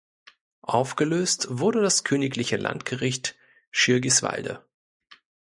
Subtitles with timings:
[0.65, 3.35] Aufgelöst wurde das Königliche Landgericht
[3.69, 4.65] Schirgiswalde.